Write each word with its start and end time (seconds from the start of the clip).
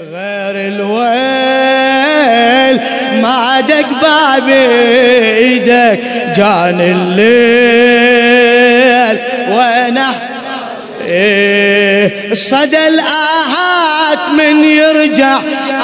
غير 0.00 0.56
الويل. 0.68 1.16
ما 3.22 3.60
دق 3.60 3.86
باب 4.02 4.48
إيدك 5.38 6.00
جان 6.36 6.80
الليل. 6.80 8.16
وأنا 9.50 10.12
إيه 11.06 12.32
الصدى 12.32 12.88
الآهات 12.88 14.18
من 14.38 14.64
يرجع. 14.64 15.38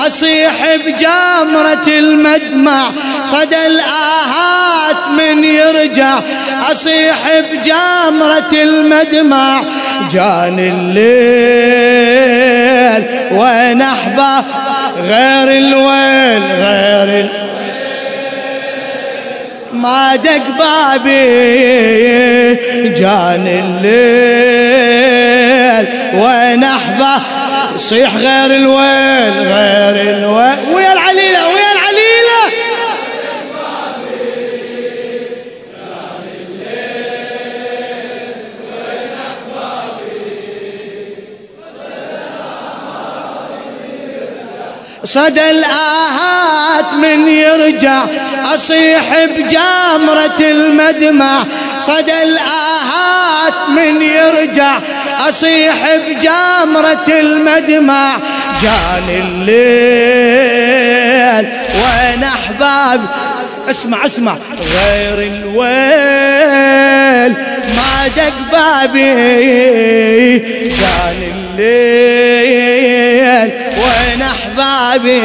أصيح 0.07 0.77
بجامرة 0.87 1.87
المدمع. 1.89 2.91
صدى 3.23 3.67
الآهات 3.67 4.97
من 5.19 5.45
يرجع. 5.45 6.19
أصيح 6.71 7.19
بجامرة 7.53 8.53
المدمع. 8.53 9.63
جان 10.13 10.59
الليل. 10.59 12.03
وين 13.33 13.83
أحباب 14.23 14.93
غير 15.05 15.48
الويل 15.59 16.42
غير 16.52 17.09
الويل 17.09 17.28
ما 19.73 20.16
دق 20.16 20.42
بابي 20.59 21.23
جان 22.88 23.47
الليل 23.47 24.62
وين 26.14 26.64
أحبه؟ 26.64 27.23
صيح 27.77 28.16
غير 28.16 28.56
الويل 28.56 29.33
غير 29.41 30.16
الويل. 30.16 30.59
ويا 30.73 30.92
صدى 45.05 45.51
الآهات 45.51 46.92
من 47.03 47.28
يرجع 47.28 48.05
أصيح 48.55 49.25
بجامرة 49.25 50.41
المدمع. 50.41 51.45
صدى 51.78 52.22
الآهات 52.22 53.55
من 53.77 54.03
يرجع 54.03 54.78
أصيح 55.28 55.97
بجامرة 56.08 57.06
المدمع. 57.08 58.17
جان 58.62 59.08
الليل 59.08 59.53
وين 61.75 62.25
أحبابي 62.25 63.06
اسمع 63.70 64.05
اسمع. 64.05 64.36
غير 64.61 65.19
الويل 65.33 67.33
ما 67.77 68.08
دق 68.17 68.33
بابي. 68.53 69.12
جان 70.69 71.20
الليل 71.34 73.50
احبابي 74.62 75.20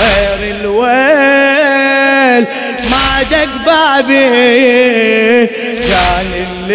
غير 0.00 0.40
الويل 0.60 2.44
ما 2.90 3.22
دق 3.30 3.52
بابي. 3.66 5.46
جان 5.76 6.30
الليل. 6.46 6.74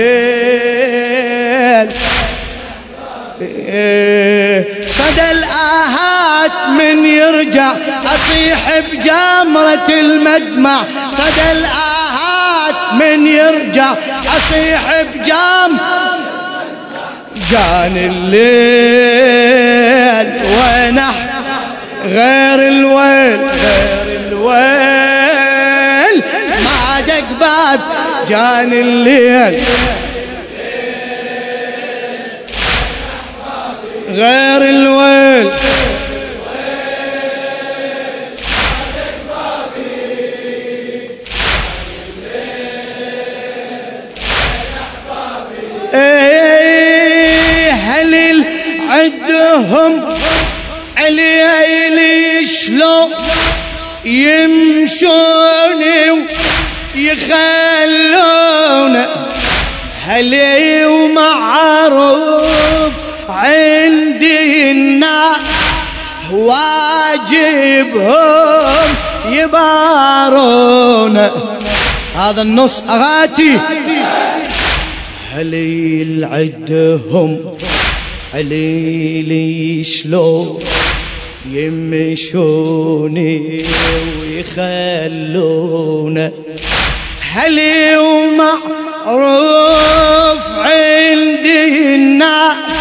صدى 4.88 5.28
الآهات 5.32 6.52
من 6.78 7.06
يرجع 7.06 7.72
أصيح 8.16 8.60
بجامرة 8.80 9.90
المدمع. 9.90 10.80
صدى 11.10 11.52
الآهات 11.52 12.76
من 12.94 13.28
يرجع 13.28 13.94
أصيح 14.38 14.82
بجام. 15.16 15.78
جان 17.52 17.98
الليل. 17.98 19.59
غير 22.20 22.68
الويل. 22.68 23.40
غير 23.40 24.20
الويل. 24.28 24.58
ما 26.64 27.02
دق 27.08 27.28
باب 27.40 27.80
جان 28.28 28.74
الليل. 28.74 29.64
غير 34.10 34.62
الويل. 34.70 35.50
يمشون 54.30 55.84
ويخلون 56.96 58.96
هلي 60.06 60.86
ومعروف 60.86 62.94
عندي 63.30 64.72
الناس 64.72 65.38
واجبهم 66.32 68.10
يبارون. 69.30 71.18
هذا 72.16 72.42
النص 72.42 72.84
أغاتي. 72.90 73.60
هليل 75.34 76.26
عدهم 76.26 77.58
هليل 78.34 79.86
شلون؟ 79.86 80.60
يمشوني 81.52 83.66
ويخلون 84.22 86.32
هلي 87.34 87.98
ومعروف 87.98 89.18
عندي 90.58 91.96
الناس 91.96 92.76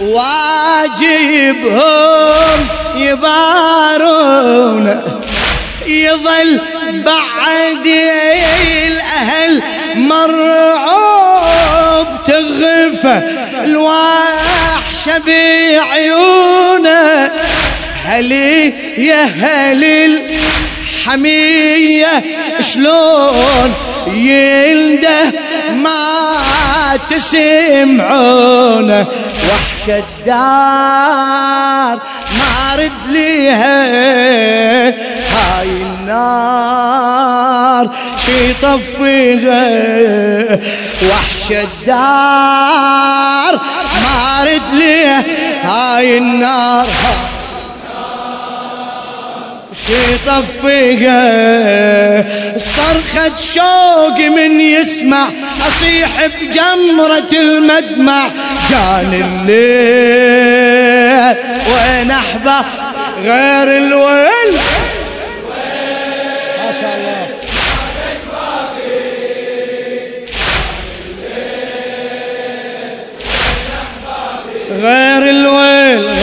واجبهم 0.00 1.80
يبارون 2.96 5.00
يظل 5.86 6.60
بعدي 6.92 8.10
الأهل 8.86 9.62
مرعوب 9.96 12.06
تغفى 12.26 13.22
الوحشة 13.64 15.18
بعيونه. 15.26 17.30
هلي 18.10 18.72
يا 19.06 19.24
هلي 19.24 20.04
الحمية 21.06 22.22
شلون 22.60 23.74
ينده 24.06 25.32
ما 25.76 26.98
تسمعونه؟ 27.10 29.06
وحش 29.48 29.88
الدار 29.88 31.98
ما 32.38 32.76
رد 32.78 33.00
ليها. 33.10 33.80
هاي 35.30 35.68
النار 35.68 37.90
شي 38.26 38.52
طفيها 38.62 40.58
وحش 41.02 41.46
الدار 41.50 43.52
ما 44.02 44.44
رد 44.44 44.74
ليها. 44.74 45.24
هاي 45.62 46.18
النار. 46.18 46.86
شي 49.86 50.18
طفيها 50.26 51.20
صرخة 52.58 53.36
شوق 53.54 54.18
من 54.18 54.60
يسمع 54.60 55.28
أصيح 55.68 56.26
بجمرة 56.26 57.32
المدمع. 57.32 58.28
جان 58.70 59.12
الليل 59.46 59.60
وين 61.66 62.10
أحبه؟ 62.10 62.64
غير 63.22 63.76
الويل. 63.76 64.58
غير 74.82 75.22
الويل. 75.30 76.19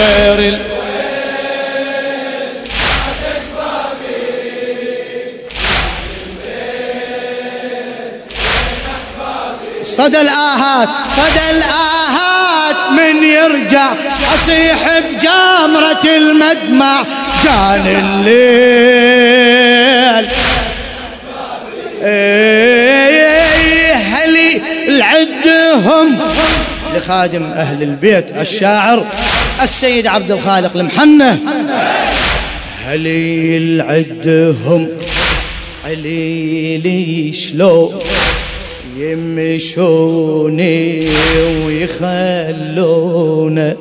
صدى 9.97 10.21
الآهات 10.21 10.89
صدى 11.09 11.49
الآهات 11.57 12.75
من 12.91 13.23
يرجع. 13.23 13.93
أصيح 14.35 14.99
بجامرة 14.99 16.05
المدمع 16.17 17.03
جان 17.43 17.87
الليل. 17.87 18.37
إيه 22.03 23.93
هلي 23.93 24.61
العدهم 24.87 26.19
لخادم 26.95 27.43
أهل 27.43 27.83
البيت 27.83 28.25
الشاعر 28.39 29.05
السيد 29.61 30.07
عبد 30.07 30.31
الخالق 30.31 30.77
المحنة. 30.77 31.39
هليل 32.87 33.81
عدهم 33.81 34.89
عليلي 35.85 37.33
شلون؟ 37.33 37.99
يمشوني 38.99 41.09
ويخلونا 41.65 43.75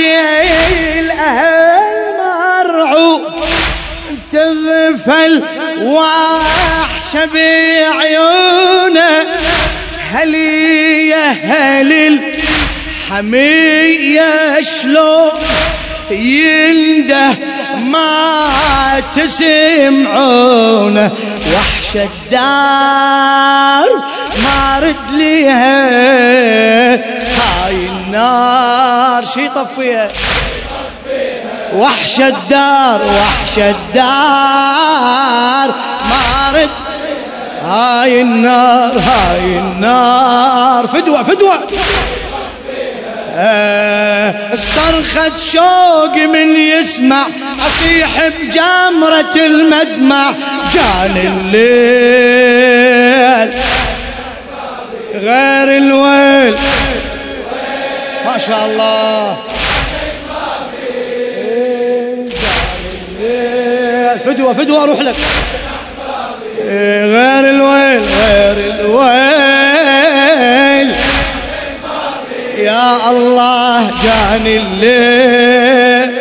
الأهل 1.00 2.20
مرعوب 2.20 3.22
تغفل 4.32 5.44
وحش 5.84 7.12
بعيونه. 7.34 9.28
هلي 10.12 11.08
يا 11.08 11.32
هل 11.32 12.20
الحمية 13.10 14.62
شلون 14.62 15.32
ينده 16.12 17.30
ما 17.86 19.02
تسمعونه 19.16 21.12
وحش 21.54 21.96
الدار 21.96 23.90
ما 24.44 24.80
رد 24.80 25.12
ليها. 25.14 25.90
هاي 26.96 27.76
النار 27.88 29.26
شي 29.26 29.50
طفيها 29.50 30.08
وحش 31.76 32.20
الدار 32.20 33.02
وحش 33.02 33.58
الدار 33.58 34.60
ما 36.10 36.52
رد 36.54 36.70
هاي 37.70 38.22
النار 38.22 39.00
هاي 39.00 39.60
النار. 39.60 40.88
فدوة 40.88 41.24
فدوة. 41.24 41.60
آه 43.36 44.34
صرخة 44.76 45.38
شوق 45.38 46.16
من 46.16 46.56
يسمع 46.56 47.26
أصيح 47.68 48.28
بجمرة 48.28 49.36
المدمع. 49.46 50.32
جان 50.74 51.18
الليل. 51.18 52.30
غير 55.14 55.78
الويل. 55.78 56.56
ما 58.26 58.38
شاء 58.38 58.66
الله. 58.66 59.38
فدوة 64.26 64.54
فدوة 64.54 64.84
أروح 64.84 65.00
لك. 65.00 65.16
غير 66.70 67.50
الويل 67.50 68.02
غير 68.22 68.58
الويل. 68.80 69.70
يا 72.58 73.10
الله 73.10 73.92
جاني 74.04 74.58
الليل. 74.58 76.12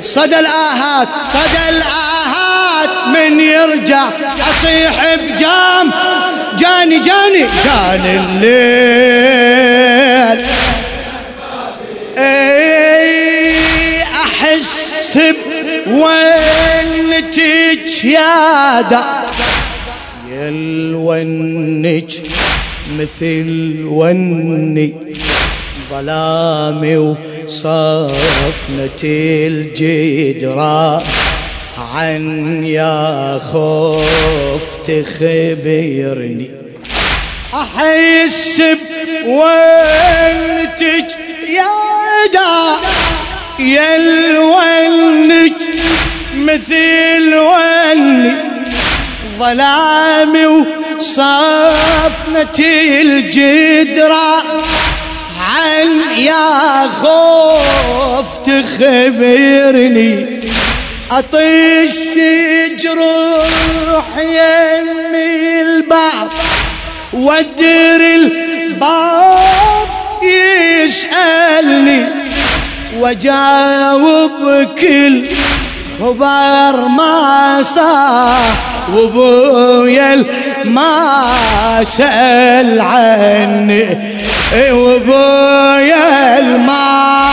صدى 0.00 0.38
الآهات 0.38 1.08
صدى 1.26 1.68
الآهات 1.68 2.90
من 3.14 3.40
يرجع. 3.40 4.04
أصيح 4.50 5.14
بجام. 5.14 5.90
جاني 6.58 6.98
جاني 6.98 7.46
جاني 7.64 8.16
الليل. 8.18 9.64
إي 12.18 14.02
أحس 14.02 15.18
بونتك 17.34 18.04
يا 18.04 18.80
دا. 18.80 19.04
يا 20.30 20.48
الونك 20.48 22.12
مثل 22.98 23.84
وني. 23.84 24.94
ظلامي 25.90 26.96
وصفنة 26.96 29.02
الجدران 29.04 31.02
عن 31.94 32.64
يا 32.64 33.40
خوف 33.52 34.62
تخبرني. 34.86 36.50
أحس 37.54 38.62
بونتك 39.24 41.10
يا 41.48 41.70
دا. 42.32 42.76
يا 43.58 43.96
الونك 43.96 45.63
مثل 46.44 47.34
وني 47.34 48.32
ظلامي 49.38 50.46
وصفنة 50.46 51.38
الجدرة. 53.00 54.42
عن 55.40 55.88
يا 56.16 56.88
خوف 57.02 58.26
تخبرني؟ 58.46 60.40
أطيش 61.10 62.18
جروح 62.82 64.18
يمي 64.18 65.60
الباب 65.60 66.28
ودر 67.12 68.00
الباب 68.14 69.88
يسألني 70.22 72.06
وجاوب 72.98 74.68
كل 74.80 75.26
خبر 76.04 76.88
ما 76.88 77.62
صار 77.62 78.40
وابويا 78.94 80.24
ما 80.64 81.84
سأل 81.84 82.80
عني. 82.80 83.98
وابويا 84.72 86.40
ما 86.66 87.30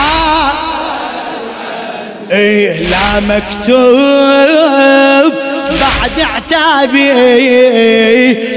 إيه 2.32 2.88
لا 2.88 3.20
مكتوب 3.20 5.32
بعد 5.80 6.26
عتابي 6.34 7.08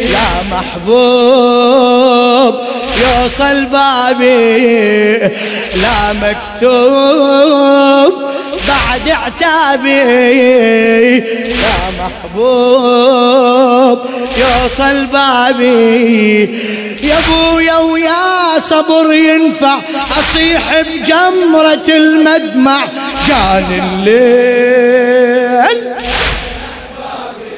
يا 0.02 0.30
محبوب 0.52 2.56
يوصل 3.02 3.66
بابي. 3.66 5.18
لا 5.76 6.14
مكتوب 6.22 8.14
بعد 8.68 9.10
عتابي 9.10 9.90
يا 11.50 11.78
محبوب 12.00 14.00
يوصل 14.38 15.06
بابي 15.06 16.44
يا 17.04 17.16
أبويا 17.18 17.78
ويا 17.78 18.60
صبر 18.60 19.14
ينفع 19.14 19.78
أصيح 20.20 20.82
بجمرة 20.82 21.88
المدمع. 21.88 22.80
جان 23.28 23.66
الليل 23.84 25.78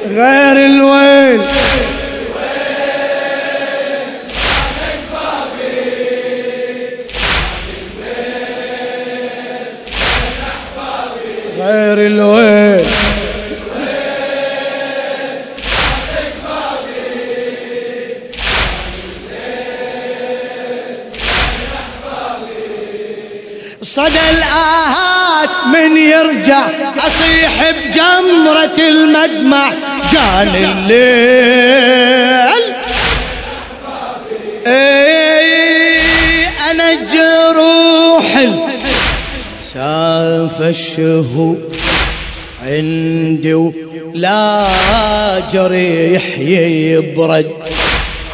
غير 0.07 0.65
الويل. 0.65 1.41
غير 11.67 12.07
الويل. 12.07 12.85
صدى 23.81 24.29
الآهات 24.37 25.49
من 25.73 25.97
يرجع 25.97 26.61
أصيح 27.07 27.71
بجمرة 27.71 28.77
المدمع 28.79 29.69
جان 30.13 30.55
الليل. 30.55 32.07
ساف 39.77 40.61
الشهور 40.61 41.57
عندي 42.63 43.53
ولا 43.53 44.67
جريح 45.53 46.23
يبرد. 46.39 47.51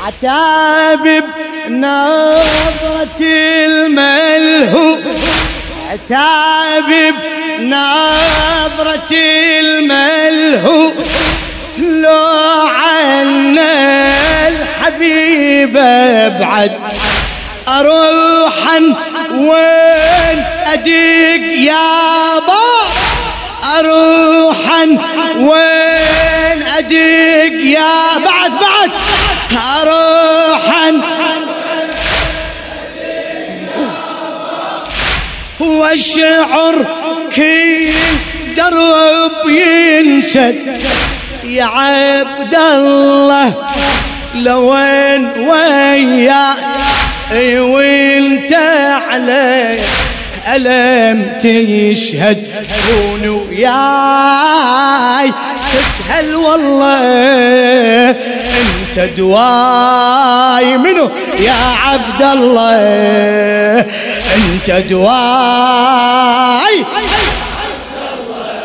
عتاب 0.06 1.24
بنظرة 1.68 3.22
الملهو. 3.22 4.98
عتاب 5.92 7.14
بنظرة 7.60 9.12
الملهو. 9.60 10.92
لو 11.80 12.68
عنا 12.68 13.68
الحبيب 14.48 15.78
أبعد. 15.78 16.72
اروحا 17.68 18.80
وين 19.32 20.53
أدق 20.74 21.43
يابا 21.58 22.63
اروحا 23.79 24.84
وين 25.39 26.63
أدق 26.77 27.55
يا 27.63 28.17
بعد 28.25 28.51
بعد. 28.51 28.91
اروحا. 29.82 31.01
والشعر 35.60 36.86
كل 37.36 37.91
درب 38.58 39.50
ينسد 39.50 40.77
يا 41.43 41.63
عبد 41.63 42.55
الله 42.55 43.53
لوين 44.36 45.29
ويا 45.50 46.53
وانت 47.62 48.53
علي؟ 49.12 49.79
ألم 50.48 51.32
تشهد 51.40 52.48
كون 52.68 53.30
وياي. 53.30 55.34
تسهل 55.74 56.36
والله 56.36 58.10
أنت 58.10 59.00
دواي. 59.18 60.78
منو؟ 60.78 61.10
يا 61.40 61.54
عبد 61.86 62.22
الله 62.22 63.86
أنت 64.36 64.72
دواي. 64.90 66.86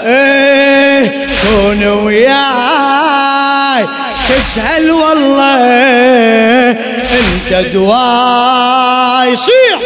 إيه 0.06 1.26
كون 1.50 1.86
وياي. 1.86 3.86
تسهل 4.28 4.90
والله 4.90 6.70
أنت 6.70 7.66
دواي. 7.72 9.36
صيح. 9.36 9.78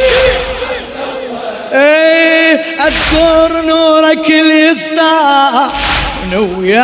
إيه 1.73 2.61
أذكر 2.87 3.61
نورك 3.67 4.31
اليسطا 4.31 5.71
وياي 6.33 6.83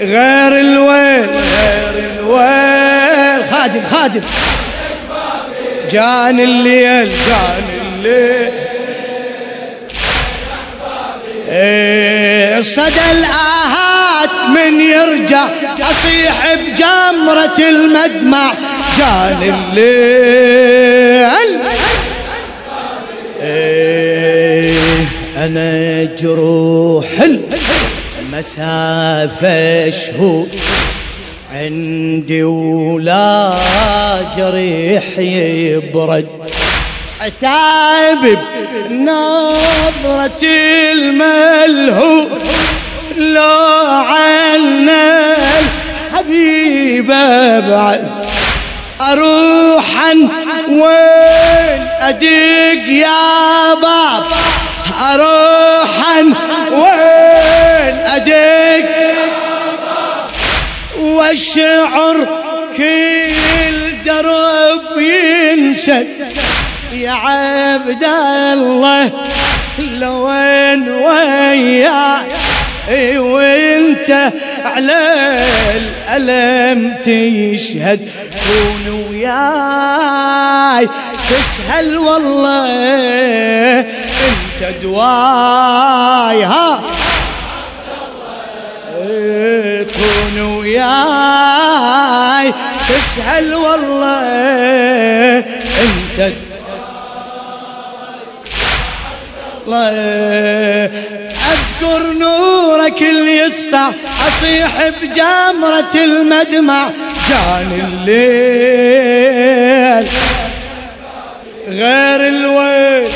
غير 0.00 0.52
الويل 0.60 1.28
غير 1.30 1.94
الويل. 2.20 3.44
خادم 3.50 3.82
خادم. 3.92 4.22
جان 5.90 6.40
الليل 6.40 7.08
جان 7.08 7.64
الليل. 7.82 8.57
صدى 12.62 13.10
الآهات 13.12 14.30
من 14.54 14.80
يرجع 14.80 15.44
أصيح 15.80 16.54
بجمرة 16.54 17.58
المدمع. 17.68 18.52
جان 18.98 19.42
الليل. 19.42 21.28
إيه 23.42 24.72
أنا 25.36 26.04
جروح 26.04 27.06
المسافة 28.22 29.90
شهور 29.90 30.46
عندي 31.54 32.42
ولا 32.42 33.52
جريح 34.36 35.18
يبرد. 35.18 36.37
عتاب 37.28 38.38
بنظرة 38.88 40.42
الملهو 40.92 42.28
لو 43.16 43.86
عنا 43.86 45.36
الحبيبة 45.60 47.60
بعد 47.60 48.08
أروحا 49.00 50.12
وين 50.68 51.88
أدق 52.00 52.88
يا 52.88 53.74
باب؟ 53.74 54.24
أروحا 55.12 56.20
وين 56.72 57.96
أدق 58.06 58.88
والشعر 60.98 62.26
كل 62.76 64.04
درب 64.06 64.98
ينسد 64.98 66.17
يا 66.98 67.10
عبد 67.10 68.04
الله 68.04 69.10
لوين 69.78 70.88
وياي؟ 70.88 73.18
وانت 73.18 74.32
على 74.64 75.16
الألم 75.76 76.94
تشهد 77.02 78.08
كون 78.32 79.06
وياي. 79.10 80.88
تسهل 81.30 81.96
والله 81.96 83.80
انت 83.80 84.74
دواي. 84.82 86.44
ها؟ 86.44 86.80
كون 89.94 90.40
وياي. 90.40 92.52
تسهل 92.88 93.54
والله 93.54 95.44
الله 99.68 100.88
أذكر 101.52 102.12
نورك 102.12 103.02
اللي 103.02 103.38
يسطع 103.38 103.90
أصيح 104.28 104.88
بجمرة 105.02 105.94
المدمع. 105.94 106.88
جان 107.28 107.72
الليل 107.88 108.08
غير 111.68 112.28
الويل. 112.28 113.12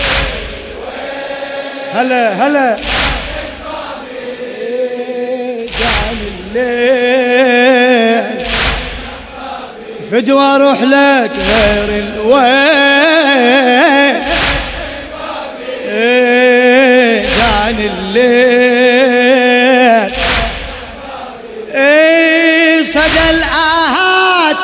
هلا 1.95 2.47
هلا. 2.47 2.77
جان 5.79 6.19
الليل 6.55 8.27
فدوى 10.11 10.45
أروح 10.45 10.83
لك 10.83 11.31
غير 11.49 11.89
الويل. 12.05 12.63
جان 17.73 17.91
الليل. 17.99 19.33
اي 21.75 22.85
صدى 22.85 23.31
الاهات 23.31 24.57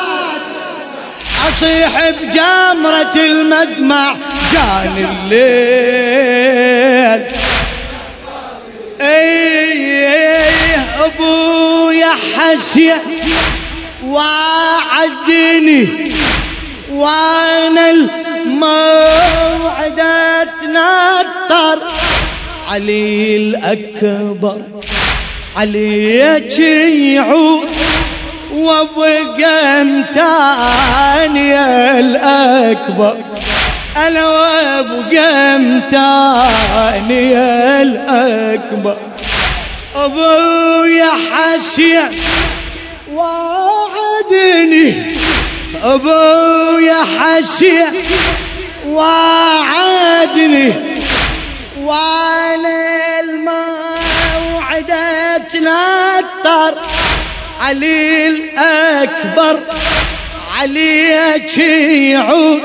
أصيح 1.47 2.09
بجمرة 2.09 3.15
المدمع 3.15 4.15
جان 4.53 4.95
الليل. 5.09 5.39
اي 9.01 10.75
أبويا 11.05 12.13
حسين 12.37 13.01
وعدني. 14.05 15.87
وأنا 16.91 17.89
الموعد 17.89 19.28
علي 22.69 23.37
الأكبر 23.37 24.61
عليك 25.57 26.59
يعود 26.59 27.69
وابقى 28.53 29.83
متاني 29.83 31.59
الأكبر. 31.99 33.15
أنا 33.97 34.27
وابقى 34.27 35.59
متاني 35.59 37.37
الأكبر. 37.81 38.97
أبويا 39.95 41.11
حسين 41.31 42.01
وعدني 43.13 44.93
أبويا 45.83 46.97
حسين 47.19 47.85
وعدني. 48.87 50.88
علي 57.69 58.27
الأكبر 58.27 59.59
عليك 60.59 61.57
يعود 61.57 62.61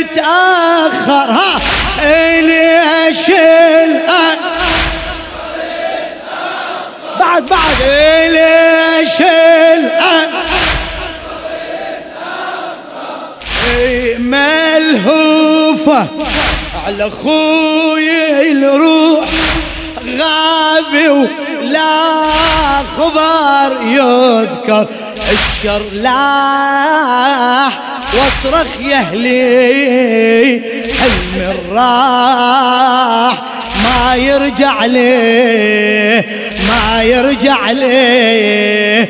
يتأخر؟ 0.00 1.30
ها 1.30 1.60
ليش 2.40 3.28
الأكبر 3.28 4.73
بعد 7.20 7.46
بعد 7.46 7.82
ليش 8.28 9.22
ملهوفة 14.18 16.06
على 16.86 17.10
خوي 17.22 18.52
الروح 18.52 19.28
غابي 20.18 21.08
ولا 21.08 22.82
خبر 22.98 23.70
يذكر 23.86 24.86
الشر 25.32 25.82
لاح 25.92 27.72
وأصرخ 28.14 28.80
يا 28.80 28.96
أهلي 28.96 30.60
حلم 31.00 31.54
الراح 31.54 33.34
ما 33.84 34.16
يرجع 34.16 34.84
ليه. 34.84 36.43
ما 36.74 37.02
يرجع 37.02 37.70
ليه. 37.70 39.08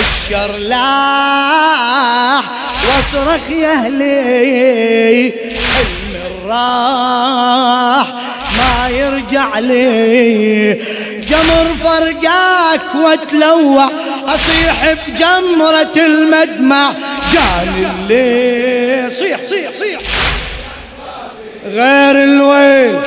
الشر 0.00 0.56
لاح 0.56 2.44
واصرخ 2.86 3.50
يا 3.50 3.72
أهلي. 3.72 5.32
حلم 5.74 6.12
الراح 6.26 8.06
ما 8.58 8.88
يرجع 8.88 9.58
لي 9.58 10.74
جمر 11.28 11.74
فرقاك 11.84 12.94
واتلوع 12.94 13.90
أصيح 14.26 14.94
بجمرة 15.08 15.96
المدمع. 16.06 16.92
جاني 17.32 17.86
الليل 17.86 19.12
صيح 19.12 19.40
صيح 19.48 19.70
صيح. 19.78 20.00
غير 21.66 22.22
الويل. 22.24 22.98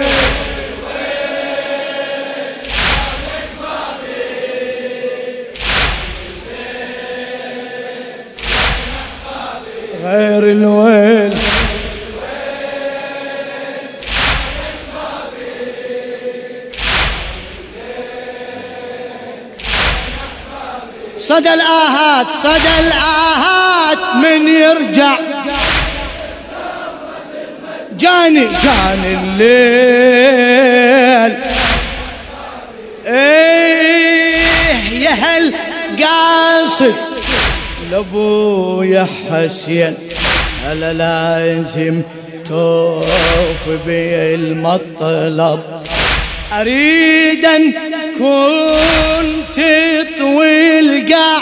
غير 10.09 10.43
الويل. 10.43 11.33
صدى 21.17 21.53
الآهات 21.53 22.27
صدى 22.43 22.73
الآهات 22.79 23.97
من 24.15 24.47
يرجع. 24.47 25.15
جاني 27.99 28.47
جاني 28.63 29.13
الليل. 29.23 30.18
لأبويا 37.91 39.07
حسين. 39.31 39.95
هلا 40.65 40.93
لازم 40.93 42.01
توف 42.47 43.69
بالمطلب. 43.85 45.59
أريد 46.53 47.45
أن 47.45 47.73
كنت 48.19 49.65
طويل 50.19 51.13
قاع 51.13 51.39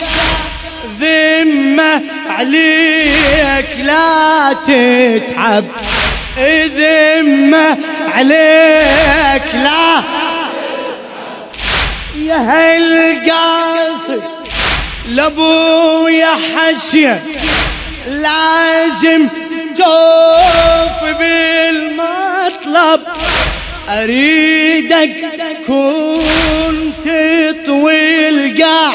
ذمة 0.99 2.01
عليك 2.29 3.77
لا 3.83 4.53
تتعب. 4.67 5.63
ذمة 6.77 7.77
عليك 8.15 9.43
لا. 9.53 10.01
يا 12.17 12.35
هالقاصد 12.35 14.36
لابويا 15.07 16.35
حسين 16.55 17.19
لازم 18.07 19.27
توف 19.77 21.17
بالمطلب. 21.19 23.01
أريدك 23.89 25.15
كنت 25.67 27.07
طويل 27.65 28.63
قاع 28.63 28.93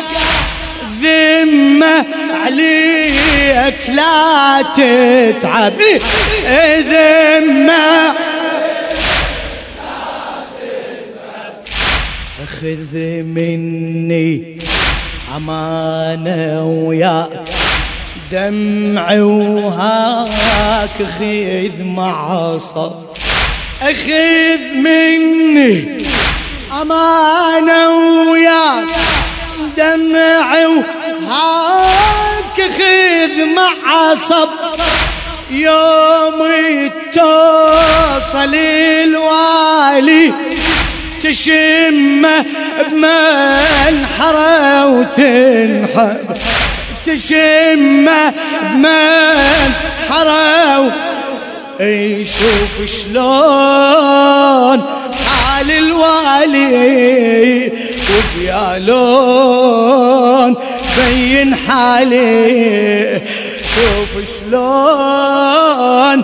ذمة 1.03 2.05
عليك 2.45 3.79
لا 3.89 4.63
تتعب. 4.77 5.81
ذمة 6.91 8.15
أخذ 12.45 12.95
مني 13.25 14.59
أمانة 15.37 16.65
وياك. 16.87 17.49
دمعي 18.33 19.21
وهاك 19.21 20.97
خذ 21.19 21.83
معصب 21.83 22.93
أخذ 23.83 24.61
مني. 24.75 26.07
أمانة 26.83 27.89
وياك. 28.31 28.85
دمعي 29.77 30.67
وهاك 30.67 32.57
خذ 32.57 33.45
معصب 33.57 34.49
يوم 35.51 36.41
توصل 37.15 38.55
الوالي 38.55 40.33
تشمه 41.23 42.45
بمنحره 42.91 44.87
وتنحب 44.87 46.37
تشمه 47.07 48.33
بمنحره 48.75 50.33
يشوف 51.81 52.75
شلون 52.87 54.79
حال 55.27 55.71
الوالي 55.71 56.93
وبيا 58.13 58.79
لون 58.79 60.57
بين 60.97 61.55
حالي. 61.55 63.21
شوف 63.75 64.13
شلون 64.35 66.19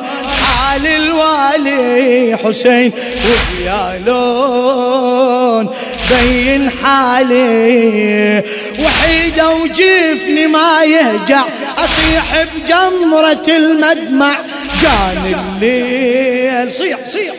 حال 0.78 0.86
الوالي 0.86 2.36
حسين 2.36 2.92
وبيا 3.26 4.02
لون 4.06 5.74
بين 6.10 6.70
حالي. 6.70 8.42
وحيدة 8.84 9.50
وجفني 9.50 10.46
ما 10.46 10.84
يهجع 10.84 11.44
أصيح 11.78 12.46
بجمرة 12.54 13.56
المدمع. 13.56 14.34
جاني 14.82 15.34
الليل 15.34 16.72
صيح 16.72 16.98
صيح. 17.06 17.34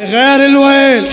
غير 0.00 0.46
الويل. 0.46 1.06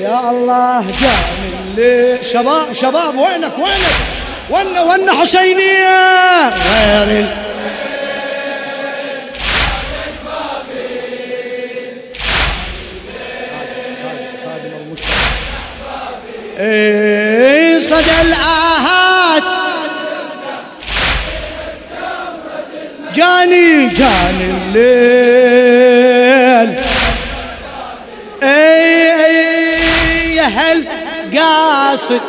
يا 0.00 0.30
الله 0.30 0.80
جاني 0.80 1.50
الليل. 1.64 2.24
شباب 2.24 2.72
شباب 2.72 3.18
وينك 3.18 3.58
وينك؟ 3.58 4.19
وين 4.50 4.78
وين 4.78 5.10
حسينية 5.10 6.48
غير. 6.48 7.26
إيه 16.58 17.78
صدى 17.78 18.20
الآهات. 18.20 19.42
جاني 23.14 23.88
جاني 23.88 24.50
الليل. 24.50 25.90
اي 28.42 29.12
اي 29.24 30.34
يا 30.36 30.42
هل 30.44 30.84
قاصد 31.38 32.20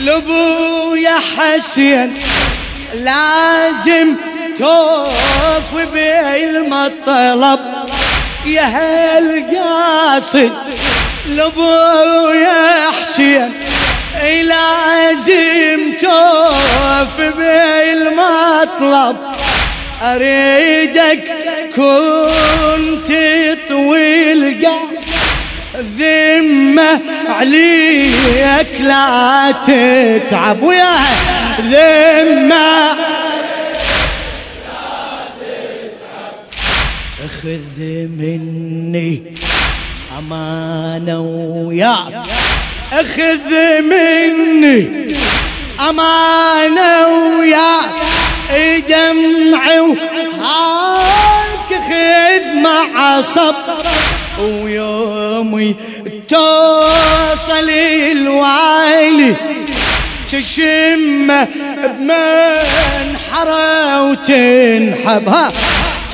لابويا 0.00 0.61
حسين 1.38 2.14
لازم 2.94 4.14
توف 4.58 5.74
بالمطلب 5.94 7.60
يا 8.46 8.62
هل 8.62 9.44
قاصد 9.56 10.52
لأبويا 11.28 12.90
حسين 13.02 13.52
لازم 14.22 15.92
توف 16.00 17.20
بالمطلب 17.36 19.16
أريدك 20.02 21.24
كنت 21.76 23.12
طويل 23.68 24.66
قاع 24.66 24.80
ذمة 25.76 27.00
عليك 27.28 28.80
لا 28.80 29.54
تتعب. 29.66 30.62
وياها 30.62 31.16
ذمة 31.60 32.92
خذ 37.42 37.80
مني 38.18 39.22
أمانة 40.18 41.20
وياك 41.66 42.22
أخذ 42.92 43.80
مني 43.80 45.08
أمانة 45.80 47.08
وياك 47.38 48.82
دمعي 48.88 49.80
وهاك 49.80 51.70
خذ 51.70 52.54
مع 52.54 53.20
صبر 53.20 53.84
ويومي 54.40 55.76
توصل 56.28 57.70
الوالي 58.12 59.34
تشمه 60.32 61.48
بمنحرة 61.98 63.70
وتنحبها 64.10 65.52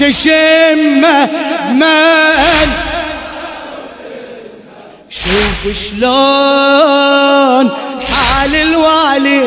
تشمه 0.01 1.29
بمن 1.69 2.69
شوف 5.11 5.61
شلون 5.91 7.67
حال 8.13 8.55
الوالي 8.55 9.39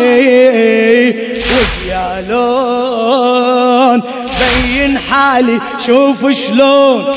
ويا 1.51 2.07
لون 2.29 3.99
بين 4.39 4.99
حالي. 4.99 5.59
شوف 5.85 6.21
شلون 6.31 7.15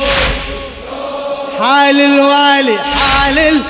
حال 1.59 2.01
الوالي 2.01 2.79
حال 2.79 3.39
ال... 3.39 3.61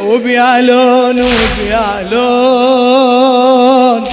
وبيا 0.00 0.60
لون 0.60 1.20
وبيا 1.20 2.08
لون 2.10 4.04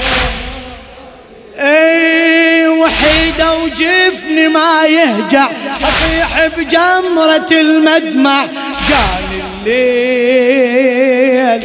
اي 1.60 2.68
وحيدة 2.68 3.58
وجفني 3.58 4.48
ما 4.48 4.86
يهجع 4.86 5.48
أطيح 5.82 6.48
بجمرة 6.58 7.52
المدمع. 7.52 8.46
جاني 8.90 9.42
الليل 9.66 11.62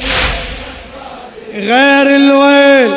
غير 1.55 2.17
الويل. 2.17 2.93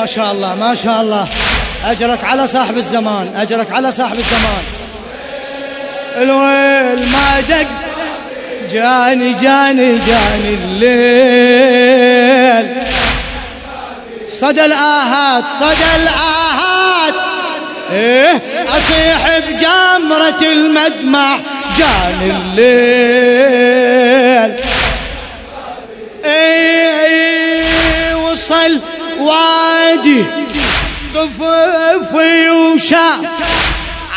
ما 0.00 0.06
شاء 0.06 0.32
الله 0.32 0.54
ما 0.54 0.74
شاء 0.74 1.00
الله. 1.00 1.28
أجرك 1.84 2.24
على 2.24 2.46
صاحب 2.46 2.76
الزمان 2.76 3.32
أجرك 3.36 3.72
على 3.72 3.92
صاحب 3.92 4.18
الزمان. 4.18 4.62
الويل 6.16 7.08
ما 7.08 7.40
دق. 7.48 7.66
جاني 8.70 9.32
جاني 9.32 9.98
جاني 9.98 10.54
الليل. 10.64 11.86
صدى 14.28 14.64
الآهات 14.64 15.44
صدى 15.60 15.96
الآهات. 15.96 17.14
إيه 17.92 18.42
أصيح 18.76 19.38
بجمرة 19.38 20.42
المدمع. 20.52 21.38
جاني 21.78 22.30
الليل. 22.30 23.40
إيه, 26.24 26.90
إيه 27.06 28.14
وصل 28.14 28.80
وادي 29.20 29.59
طففي 31.20 32.50
وشاف 32.50 33.24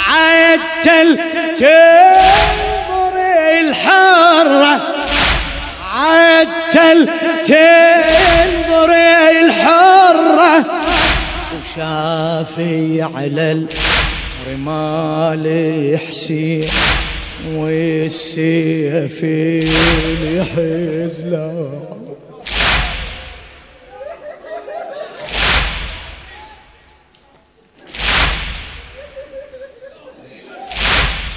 عتل 0.07 1.19
تنظر 1.57 3.15
الحرة 3.59 4.81
عتل 5.93 7.09
تنظر 7.45 8.91
الحرة 9.31 10.65
وشافي 11.53 13.01
على 13.01 13.65
الرمال 14.47 15.45
حسين 16.09 16.69
والسيف 17.55 19.23
يحزله 20.33 21.83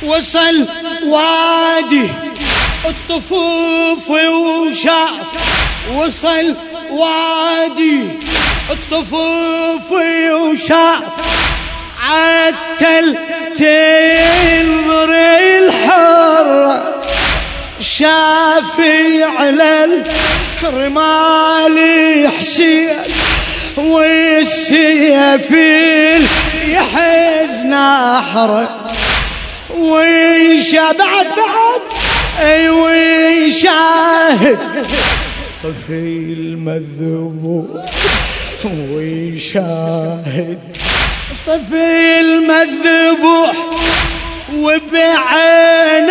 وصل 0.07 0.66
وادي 1.07 2.09
الطفوف 2.85 4.11
وشاف 4.11 5.11
وصل 5.95 6.55
وادي 6.90 8.01
الطفوف 8.71 9.90
وشاف 9.90 11.03
عتل 12.01 13.16
تنظر 13.57 15.11
الحر. 15.59 16.83
شافي 17.81 19.25
على 19.25 19.88
الرمال 20.62 21.79
حسين 22.40 22.90
والسيف 23.77 25.51
يحز 26.66 27.66
نحره 27.66 28.69
ويشا 29.79 30.93
بعد 30.93 31.27
بعد. 31.37 31.81
أي 32.41 32.69
ويشاهد 32.69 34.59
طفي 35.65 36.33
المذبوح 36.39 37.85
ويشاهد 38.91 40.59
طفي 41.47 42.21
المذبوح 42.21 43.57
وبعين 44.55 46.11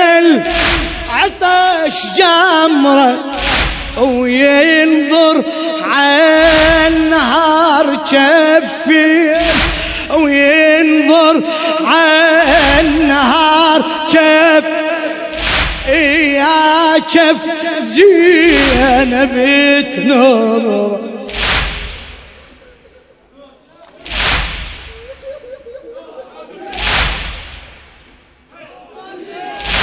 العطش 1.10 1.97
جمرة. 2.17 3.15
وينظر 3.97 5.43
عين 5.82 7.10
نهار 7.10 7.86
كفي 8.12 9.36
وينظر 10.13 11.36
عين 11.86 13.08
نهار 13.08 13.44
كف 14.13 14.65
يا 15.89 16.97
كف 16.99 17.37
زينب 17.81 19.35
تنظر 19.95 20.99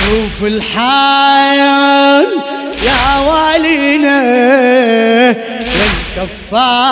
شوف 0.04 0.44
الحال 0.44 2.26
يا 2.82 3.18
والينا 3.18 4.22
للكفال 6.18 6.82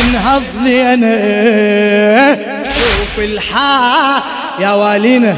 انهض 0.00 0.42
لي 0.62 0.94
أنا. 0.94 2.34
شوف 2.64 3.18
الحال 3.18 4.22
يا 4.58 4.72
والينا. 4.72 5.36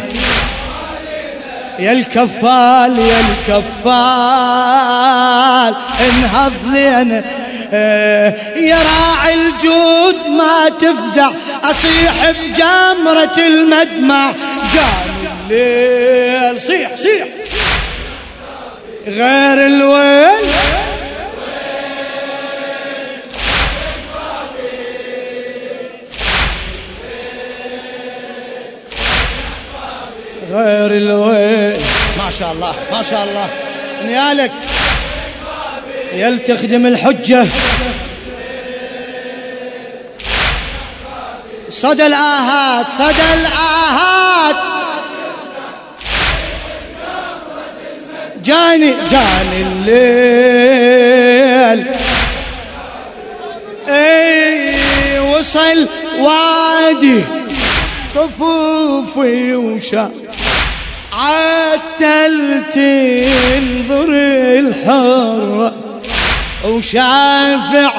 يا 1.78 1.92
الكفال 1.92 2.98
يا 2.98 3.20
الكفال. 3.20 3.88
انهض 6.00 6.52
لي 6.72 7.00
أنا 7.00 7.24
يا 8.56 8.76
راعي 8.76 9.34
الجود 9.34 10.16
ما 10.28 10.68
تفزع. 10.80 11.30
أصيح 11.64 12.30
بجمرة 12.30 13.38
المدمع. 13.38 14.32
جاني 14.74 15.28
الليل 15.50 16.60
صيح 16.60 16.96
صيح. 16.96 17.26
غير 19.06 19.66
الويل. 19.66 20.48
غير 30.58 30.96
الويل. 30.96 31.80
ما 32.18 32.30
شاء 32.38 32.52
الله 32.52 32.74
ما 32.92 33.02
شاء 33.02 33.24
الله. 33.24 33.48
نيالك. 34.06 34.50
يل 36.14 36.38
تخدم 36.44 36.86
الحجة. 36.86 37.46
صدى 41.70 42.06
الآهات 42.06 42.86
صدى 42.98 43.34
الآهات. 43.34 44.56
جاني 48.44 48.94
جاني 49.10 49.62
الليل. 49.62 50.98
إي 53.88 55.18
وصل 55.18 55.88
الوادي 56.18 57.24
طفوفي 58.14 59.54
وشا 59.54 60.10
عتل 61.18 62.62
تنظر 62.74 64.08
الحرة 64.58 65.74
وشافع 66.64 67.92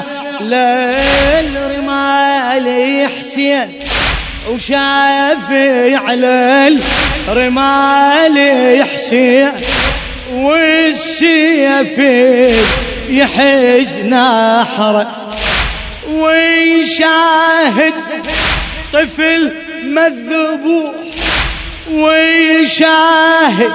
للرمال 1.50 3.08
حسين 3.18 3.68
وشافع 4.50 6.12
للرمال 7.28 8.38
حسين 8.94 9.48
والسيف 10.32 11.98
يحز 13.08 13.98
نحره 13.98 15.06
ويشاهد 16.12 17.92
طفل 18.92 19.52
مذبوح 19.84 20.99
ويشاهد 21.92 23.72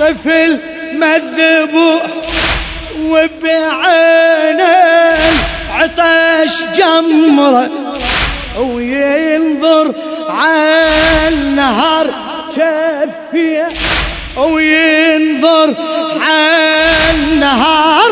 طفل 0.00 0.58
مذبوح 0.92 2.02
وبعينه 3.00 4.70
عطش 5.74 6.62
جمرة 6.76 7.70
وينظر 8.58 9.94
على 10.28 11.28
النهر 11.28 12.06
شفيه 12.56 13.68
وينظر 14.36 15.74
على 16.20 17.10
النهار 17.14 18.10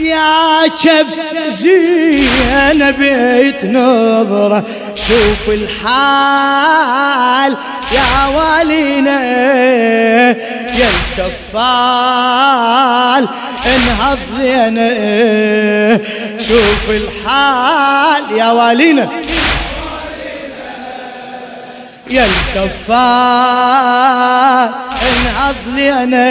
يا 0.00 0.66
شف 0.78 1.06
زين 1.46 2.90
بيت 2.90 3.64
نظرة 3.64 4.64
شوف 4.94 5.48
الحال 5.48 7.56
يا 7.92 8.26
والينا. 8.36 9.20
يا 10.78 10.88
الكفال 11.18 13.28
انهض 13.66 14.18
لنا 14.38 14.90
شوف 16.38 16.90
الحال 16.90 18.22
يا 18.36 18.50
والينا. 18.50 19.08
يا 22.10 22.24
الكفار 22.24 22.70
انهض 25.02 25.56
لنا 25.66 26.30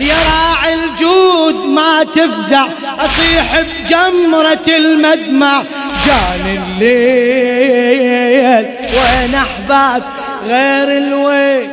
يا 0.00 0.14
راعي 0.28 0.74
الجود 0.74 1.54
ما 1.54 2.04
تفزع 2.04 2.66
أصيح 2.98 3.60
بجمرة 3.60 4.76
المدمع. 4.76 5.62
جاني 6.06 6.58
الليل 6.58 8.66
وين 8.94 9.34
أحباب 9.34 10.02
غير 10.46 10.98
الويل؟ 10.98 11.70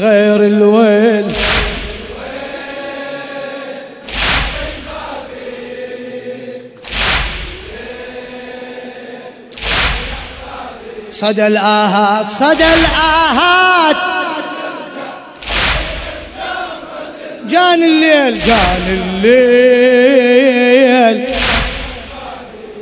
غير 0.00 0.46
الويل. 0.46 1.26
صدى 11.24 11.46
الآهات 11.46 12.28
صدى 12.28 12.64
الآهات. 12.64 13.96
جان 17.48 17.82
الليل 17.82 18.40
جان 18.42 18.86
الليل. 19.22 19.74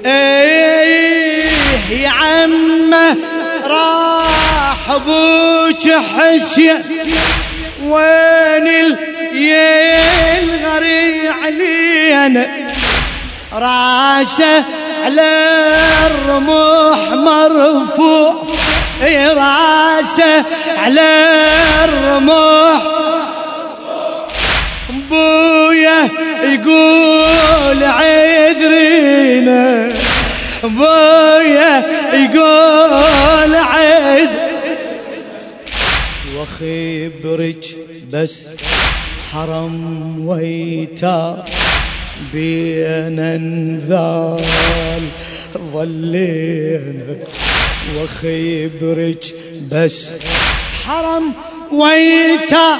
إيه 0.06 1.50
يا 1.90 2.08
عمه 2.08 3.16
راح 3.64 4.90
أبوك 4.90 5.88
حسين 6.18 6.82
وين 7.84 8.66
اليل 8.66 10.48
غري 10.64 11.28
علينا 11.28 12.46
راسه 13.52 14.64
على 15.04 15.32
الرموح 16.06 16.98
مرفوع 17.12 18.42
راسه 19.36 20.44
على 20.78 21.10
الرموح. 21.84 22.82
بويا 25.10 26.08
يقول 26.44 27.84
عذرينا 27.84 29.64
بويا 30.64 31.82
يقول 32.12 33.54
عذ 33.54 34.28
وخبرك 36.36 37.64
بس 38.12 38.34
حرم 39.32 39.76
ويتا. 40.26 41.44
بين 42.32 43.18
أنذال 43.18 44.42
ظلينا 45.72 47.16
وخيبرك 47.96 49.24
بس. 49.72 50.10
حرم 50.86 51.32
ويتا 51.72 52.78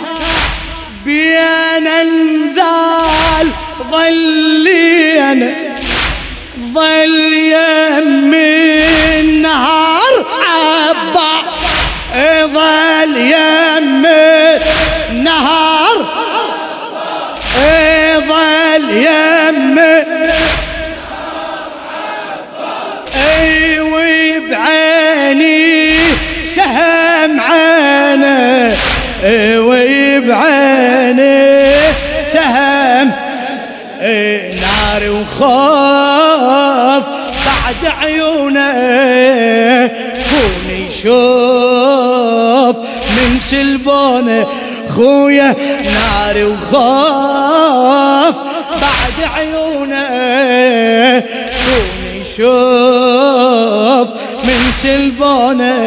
بين 1.04 1.86
أنذال 1.86 3.48
ظلينا 3.90 5.52
ظل 6.74 7.32
عيونه. 38.12 39.90
كون 40.30 40.70
يشوف 40.70 42.76
من 43.16 43.38
سلبونه. 43.38 44.46
خويا 44.96 45.54
نار 45.84 46.46
وخاف 46.46 48.34
بعد 48.80 49.16
عيونه. 49.36 51.20
كون 51.64 52.00
يشوف 52.20 54.08
من 54.44 54.60
سلبونه. 54.82 55.78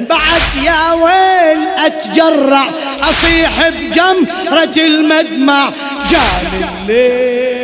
بعد 0.00 0.42
يا 0.64 0.92
ويل 0.92 1.60
أتجرع 1.86 2.66
أصيح 3.10 3.68
بجمرة 3.68 4.76
المدمع. 4.76 5.68
جال 6.10 6.46
الليل. 6.88 7.55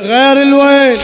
غير 0.00 0.42
الويل. 0.42 0.98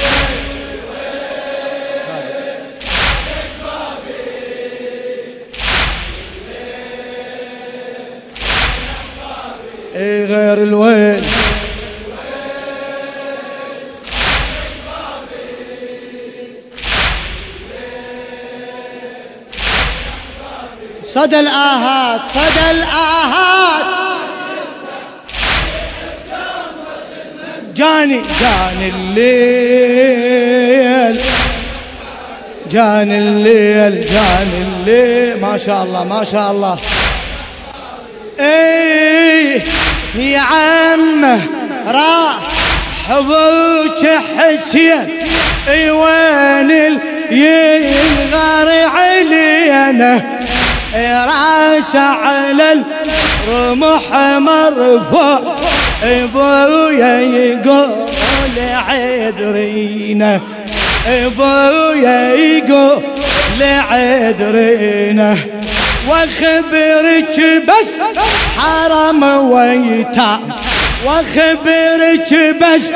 اي 9.97 10.25
غير 10.25 10.63
الويل؟ 10.63 11.25
صدى 21.03 21.41
الآهات 21.41 22.21
صدى 22.25 22.71
الآهات. 22.71 23.96
جاني 27.77 28.21
جاني 28.41 28.89
الليل. 28.89 30.37
جاني 32.71 33.19
الليل 33.19 34.01
جاني 34.01 34.63
الليل. 34.69 35.41
ما 35.41 35.59
شاء 35.59 35.83
الله 35.83 36.05
ما 36.05 36.25
شاء 36.25 36.51
الله. 36.51 36.79
إيه 38.41 39.63
يا 40.15 40.41
عمه 40.41 41.41
راح 41.87 42.39
أبوك 43.11 44.07
حسين. 44.39 45.09
إي 45.69 45.91
وين 45.91 46.71
ينغر 47.31 48.69
عين 48.97 49.33
أنا 49.73 50.23
راس 51.27 51.97
على 51.97 52.73
الرمح 53.49 54.03
مرفوع. 54.39 55.57
ابويا 56.03 57.21
يقول 57.21 58.09
عذرينا 58.89 60.41
ابويا 61.09 62.35
يقول 62.35 63.03
عذرينا 63.63 65.37
واخبرك 66.09 67.63
بس 67.69 68.21
حرم 68.59 69.23
ويتا. 69.23 70.41
واخبرك 71.05 72.57
بس 72.61 72.93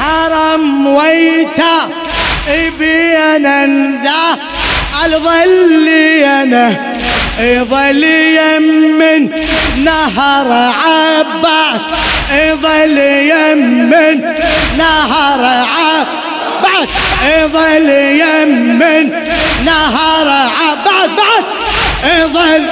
حرم 0.00 0.86
ويتا. 0.86 1.90
بينا 2.78 3.66
ذا 4.04 4.38
الظل 5.04 5.88
أنا 6.24 6.93
يظل 7.38 8.04
يمن 8.04 9.30
نهر 9.84 10.52
عباس. 10.52 11.80
يظل 12.32 12.98
يمن 12.98 14.20
نهر 14.78 15.44
عباس. 15.44 16.88
يظل 17.38 17.90
يمن 17.90 19.10
نهر 19.64 20.28
عباس. 20.28 21.10
بعد. 21.16 21.44
يظل 22.18 22.66